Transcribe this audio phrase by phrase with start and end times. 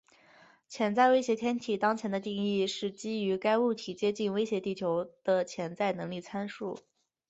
[0.67, 6.79] 潜在威胁天体当前的定义是基于该物体接近威胁地球的潜在能力参数。